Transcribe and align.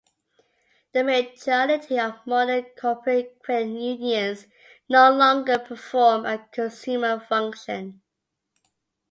The 0.93 1.03
majority 1.03 1.99
of 1.99 2.25
modern 2.25 2.63
corporate 2.75 3.37
credit 3.43 3.69
unions 3.79 4.47
no 4.89 5.11
longer 5.11 5.59
perform 5.59 6.25
a 6.25 6.39
consumer 6.51 7.19
function. 7.19 8.01